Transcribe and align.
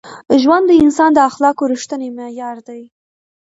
ژوند 0.41 0.65
د 0.67 0.71
انسان 0.85 1.09
د 1.13 1.19
اخلاقو 1.29 1.63
رښتینی 1.73 2.09
معیار 2.17 2.57
دی. 2.67 2.81